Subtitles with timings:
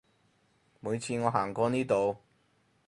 [0.79, 2.17] 每次我行過呢度